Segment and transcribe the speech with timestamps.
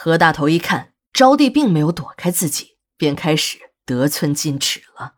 [0.00, 5.14] 何大头一看招娣并没有躲开自己，便开始得寸进尺了。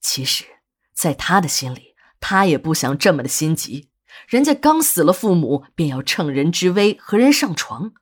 [0.00, 0.44] 其实，
[0.92, 3.90] 在他的心里，他也不想这么的心急。
[4.26, 7.92] 人家刚死了父母，便要乘人之危和人上床，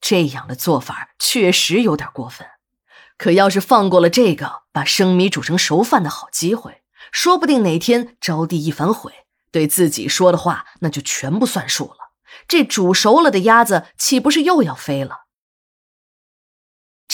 [0.00, 2.48] 这样的做法确实有点过分。
[3.18, 6.80] 可要是放过了这个把生米煮成熟饭的好机会，
[7.12, 9.12] 说不定哪天招娣一反悔，
[9.50, 12.14] 对自己说的话那就全部算数了。
[12.48, 15.25] 这煮熟了的鸭子岂不是又要飞了？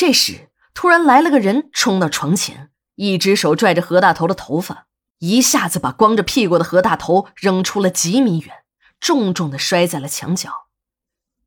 [0.03, 4.89] 这时，突然来了个人，冲到床前，一只手拽着何大头的头发，
[5.21, 8.65] 一下子把光着屁股的何大头扔出了几米远，
[8.99, 10.67] 重重的摔在了墙角。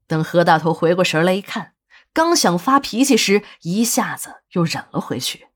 [0.07, 1.73] 等何大头回过神来一看。
[2.13, 5.49] 刚想发脾气时，一下子又忍了回去。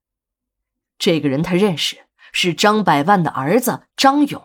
[0.98, 2.00] 这个人他认识，
[2.34, 4.44] 是张百万的儿子张勇。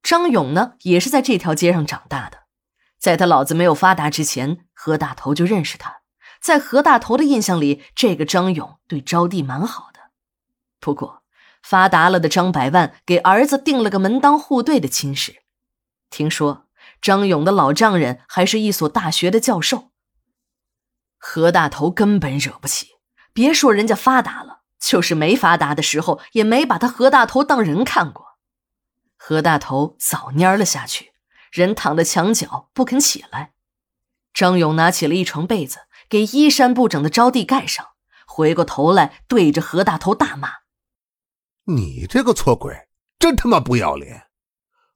[0.00, 2.44] 张勇呢，也是在这条街上长大的。
[3.00, 6.03] 在他老子没有发达之前，何大头就认识他。
[6.44, 10.10] 在何大头的印象里，这个张勇对招娣蛮好的。
[10.78, 11.22] 不过，
[11.62, 15.36] 发达了的张百万给儿子定了个门当户对的亲事。
[16.10, 16.66] 听说
[17.00, 19.92] 张勇的老丈人还是一所大学的教授。
[21.16, 22.88] 何大头根本惹不起，
[23.32, 28.36] 别说人家发达了，就是没发达的时候，也没把他何大头当人看过。
[29.16, 31.12] 何大头早蔫了下去，
[31.50, 33.54] 人躺在墙角不肯起来。
[34.34, 37.86] 张勇拿起了一床被子，给衣衫不整的招娣盖上，
[38.26, 40.50] 回过头来对着何大头大骂
[41.66, 42.88] ：“你这个错鬼，
[43.18, 44.28] 真他妈不要脸！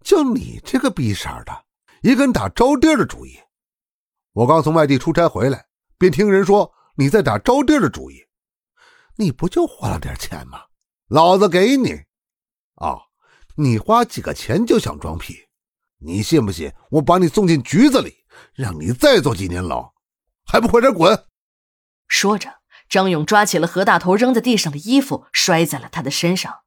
[0.04, 1.64] 就你这个逼色的，
[2.02, 3.38] 也敢打招娣的主意？
[4.32, 5.66] 我刚从外地出差回来。”
[6.00, 8.24] 便听人说你在打招娣的主意，
[9.16, 10.60] 你不就花了点钱吗？
[11.08, 11.90] 老子给你。
[12.76, 13.00] 哦，
[13.56, 15.34] 你花几个钱就想装屁？
[15.98, 18.14] 你信不信我把你送进局子里，
[18.54, 19.92] 让你再坐几年牢？
[20.50, 21.26] 还不快点滚！
[22.06, 26.60] 说着，张勇抓起了何大头扔在地上的衣服，摔在了他的身上。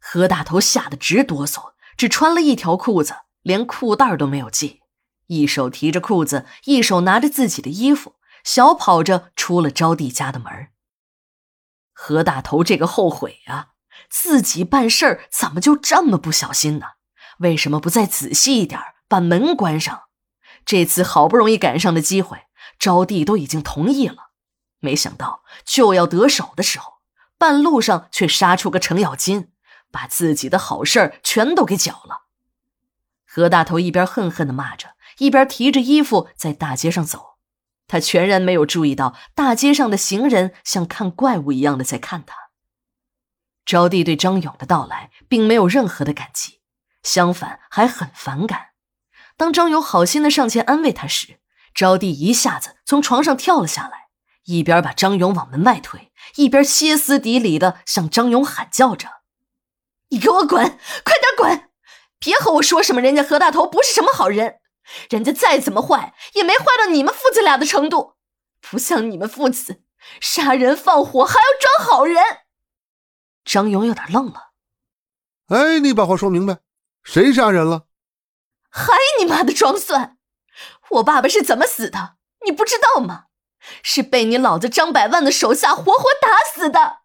[0.00, 4.80] 何大头吓得直哆嗦，只穿了一条裤子，连裤带都没有系，
[5.26, 8.16] 一手提着裤子，一手拿着自己的衣服。
[8.42, 10.68] 小跑着出了招娣家的门
[11.92, 13.72] 何大头这个后悔啊，
[14.08, 16.86] 自己办事儿怎么就这么不小心呢？
[17.40, 20.04] 为什么不再仔细一点，把门关上？
[20.64, 22.44] 这次好不容易赶上的机会，
[22.80, 24.30] 招娣都已经同意了，
[24.80, 26.94] 没想到就要得手的时候，
[27.38, 29.52] 半路上却杀出个程咬金，
[29.92, 32.22] 把自己的好事儿全都给搅了。
[33.24, 37.36] 何大头一边恨恨的骂着，一边提着衣服在大街上走。
[37.86, 42.36] 他全然没有注意到大街上的行人像看怪物一样的在看他。
[43.66, 46.60] 招娣对张勇的到来并没有任何的感激，
[47.02, 48.68] 相反还很反感。
[49.36, 51.40] 当张勇好心的上前安慰他时，
[51.74, 54.08] 招娣一下子从床上跳了下来，
[54.44, 59.08] 一边把张勇往门外推，一边歇斯底里的向张勇喊叫着
[60.10, 60.64] ：“你给我滚，
[61.04, 61.70] 快点滚！
[62.18, 64.56] 别和我说什么人家何大头不是什么好人。”
[65.08, 68.14] 人家再怎么坏，也没坏到你们父子俩的程度，
[68.60, 69.82] 不像你们父子
[70.20, 72.16] 杀人放火还要装好人。
[73.44, 74.50] 张勇有点愣了。
[75.46, 76.58] 哎，你把话说明白，
[77.04, 77.86] 谁杀人了？
[78.68, 80.16] 还你妈的装蒜！
[80.90, 82.16] 我爸爸是怎么死的？
[82.44, 83.24] 你不知道吗？
[83.82, 87.00] 是被你老子张百万的手下活活打死的。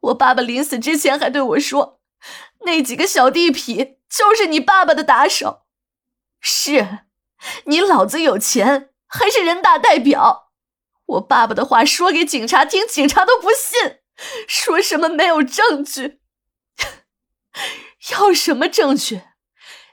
[0.00, 2.00] 我爸爸临死之前还对我说，
[2.66, 5.62] 那几个小地痞就是你爸爸的打手。
[6.40, 7.06] 是，
[7.64, 10.50] 你老子有钱，还是人大代表？
[11.06, 14.00] 我爸爸的话说给警察听，警察都不信，
[14.46, 16.20] 说什么没有证据。
[18.12, 19.22] 要什么证据？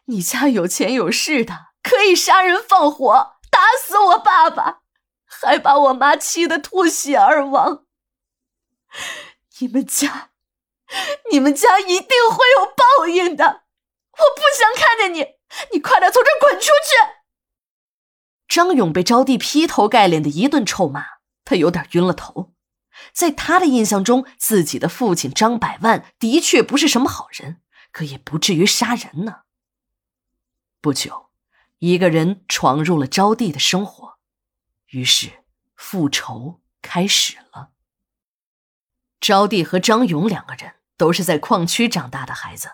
[0.05, 4.81] 你家有钱有势的，可以杀人放火，打死我爸爸，
[5.25, 7.85] 还把我妈气得吐血而亡。
[9.59, 10.31] 你们家，
[11.31, 13.63] 你们家一定会有报应的。
[14.11, 15.39] 我不想看见你。
[15.71, 17.19] 你快点从这滚出去！
[18.47, 21.05] 张勇被招娣劈头盖脸的一顿臭骂，
[21.43, 22.53] 他有点晕了头。
[23.13, 27.61] 在他的印象中，自己的父亲张百万的确不是什么好人，
[27.91, 29.41] 可也不至于杀人呢。
[30.81, 31.28] 不久，
[31.79, 34.17] 一个人闯入了招娣的生活，
[34.87, 35.43] 于是
[35.75, 37.71] 复仇开始了。
[39.19, 42.73] 招娣和张勇两个人都是在矿区长大的孩子。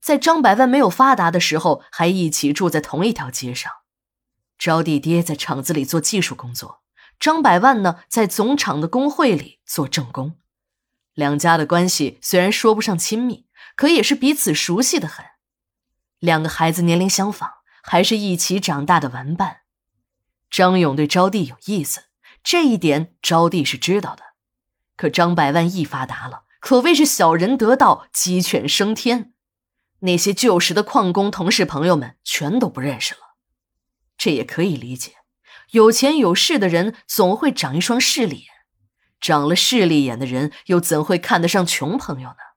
[0.00, 3.70] 在张百万没有发达的时候，还一起住在同一条街上。
[4.58, 6.82] 招娣爹在厂子里做技术工作，
[7.20, 10.36] 张百万呢在总厂的工会里做正工。
[11.14, 13.46] 两家的关系虽然说不上亲密，
[13.76, 15.24] 可也是彼此熟悉的很。
[16.18, 17.50] 两个孩子年龄相仿，
[17.82, 19.58] 还是一起长大的玩伴。
[20.50, 22.04] 张勇对招娣有意思，
[22.42, 24.22] 这一点招娣是知道的。
[24.96, 29.34] 可张百万一发达了，可谓是小人得道，鸡犬升天。
[30.00, 33.20] 那些旧时的矿工同事朋友们全都不认识了。
[34.16, 35.14] 这也可以理解，
[35.70, 38.48] 有钱有势的人总会长一双势利眼，
[39.20, 42.51] 长了势利眼的人又怎会看得上穷朋友呢？